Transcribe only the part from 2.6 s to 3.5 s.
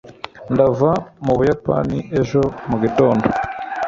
mu gitondo